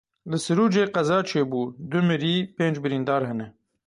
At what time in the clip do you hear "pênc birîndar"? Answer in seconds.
2.57-3.21